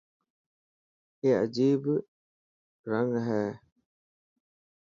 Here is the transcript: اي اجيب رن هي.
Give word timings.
اي 1.23 1.29
اجيب 1.43 1.81
رن 2.89 3.09
هي. 3.27 3.45